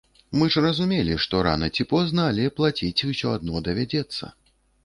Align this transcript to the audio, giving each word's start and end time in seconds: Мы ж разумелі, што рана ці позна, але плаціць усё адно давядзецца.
Мы 0.41 0.45
ж 0.53 0.61
разумелі, 0.65 1.17
што 1.25 1.41
рана 1.47 1.69
ці 1.75 1.87
позна, 1.93 2.25
але 2.31 2.49
плаціць 2.61 3.05
усё 3.13 3.35
адно 3.37 3.63
давядзецца. 3.69 4.35